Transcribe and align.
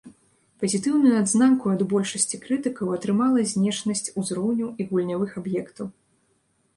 Пазітыўную 0.61 1.11
адзнаку 1.23 1.65
ад 1.73 1.83
большасці 1.91 2.39
крытыкаў 2.45 2.95
атрымала 2.95 3.43
знешнасць 3.51 4.09
узроўняў 4.23 4.69
і 4.81 4.89
гульнявых 4.95 5.31
аб'ектаў. 5.43 5.87